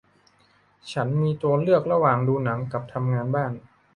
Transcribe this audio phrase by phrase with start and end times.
[0.91, 3.51] ฉันมีตัวเลือกระหว่างดูหนังกับทำงานบ้าน